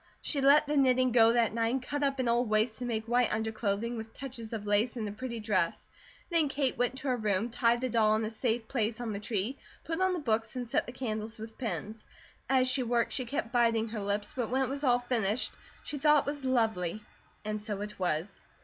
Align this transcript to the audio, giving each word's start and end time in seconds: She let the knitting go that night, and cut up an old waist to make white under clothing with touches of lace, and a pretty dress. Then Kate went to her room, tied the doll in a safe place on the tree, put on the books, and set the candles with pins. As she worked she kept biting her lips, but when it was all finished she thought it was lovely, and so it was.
She 0.19 0.41
let 0.41 0.65
the 0.65 0.77
knitting 0.77 1.11
go 1.11 1.31
that 1.33 1.53
night, 1.53 1.69
and 1.75 1.79
cut 1.83 2.01
up 2.01 2.17
an 2.17 2.27
old 2.27 2.49
waist 2.49 2.79
to 2.79 2.85
make 2.85 3.05
white 3.07 3.31
under 3.31 3.51
clothing 3.51 3.97
with 3.97 4.15
touches 4.15 4.51
of 4.51 4.65
lace, 4.65 4.97
and 4.97 5.07
a 5.07 5.11
pretty 5.11 5.39
dress. 5.39 5.87
Then 6.31 6.49
Kate 6.49 6.75
went 6.75 6.97
to 6.97 7.09
her 7.09 7.17
room, 7.17 7.51
tied 7.51 7.81
the 7.81 7.87
doll 7.89 8.15
in 8.15 8.25
a 8.25 8.31
safe 8.31 8.67
place 8.67 8.99
on 8.99 9.13
the 9.13 9.19
tree, 9.19 9.59
put 9.83 10.01
on 10.01 10.13
the 10.13 10.19
books, 10.19 10.55
and 10.55 10.67
set 10.67 10.87
the 10.87 10.91
candles 10.91 11.37
with 11.37 11.55
pins. 11.55 12.03
As 12.49 12.67
she 12.67 12.81
worked 12.81 13.13
she 13.13 13.25
kept 13.25 13.51
biting 13.51 13.89
her 13.89 14.01
lips, 14.01 14.33
but 14.35 14.49
when 14.49 14.63
it 14.63 14.69
was 14.69 14.83
all 14.83 14.97
finished 14.97 15.51
she 15.83 15.99
thought 15.99 16.21
it 16.25 16.29
was 16.31 16.45
lovely, 16.45 17.03
and 17.45 17.61
so 17.61 17.81
it 17.81 17.99
was. 17.99 18.41